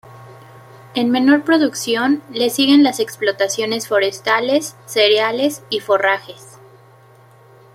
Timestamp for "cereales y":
4.87-5.79